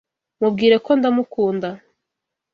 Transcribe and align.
Mubwire 0.39 0.75
ko 0.85 0.91
ndamukunda. 0.99 1.69